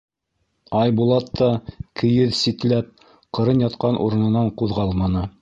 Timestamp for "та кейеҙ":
1.41-2.33